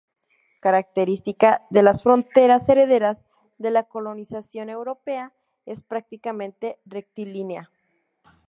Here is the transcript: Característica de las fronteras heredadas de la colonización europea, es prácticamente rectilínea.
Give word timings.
Característica 0.61 1.67
de 1.69 1.83
las 1.83 2.01
fronteras 2.01 2.67
heredadas 2.67 3.23
de 3.59 3.69
la 3.69 3.83
colonización 3.83 4.69
europea, 4.69 5.31
es 5.67 5.83
prácticamente 5.83 6.79
rectilínea. 6.85 7.69